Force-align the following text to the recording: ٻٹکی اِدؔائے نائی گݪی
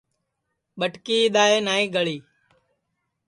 ٻٹکی 0.79 1.17
اِدؔائے 1.25 1.57
نائی 1.65 1.85
گݪی 1.93 2.17